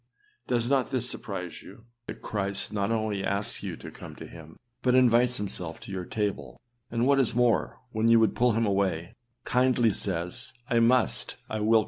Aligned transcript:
â 0.01 0.47
Does 0.47 0.67
not 0.67 0.89
this 0.89 1.07
surprise 1.07 1.61
you, 1.61 1.85
that 2.07 2.23
Christ 2.23 2.73
not 2.73 2.89
only 2.89 3.23
asks 3.23 3.61
you 3.61 3.77
to 3.77 3.91
come 3.91 4.15
to 4.15 4.25
him, 4.25 4.57
but 4.81 4.95
invites 4.95 5.37
himself 5.37 5.79
to 5.81 5.91
your 5.91 6.05
table, 6.05 6.59
and 6.89 7.05
what 7.05 7.19
is 7.19 7.35
more, 7.35 7.79
when 7.91 8.07
you 8.07 8.19
would 8.19 8.35
put 8.35 8.55
him 8.55 8.65
away, 8.65 9.13
kindly 9.45 9.93
says, 9.93 10.53
âI 10.71 10.83
must, 10.83 11.35
I 11.51 11.59
will 11.59 11.69
come 11.69 11.75
in. 11.75 11.79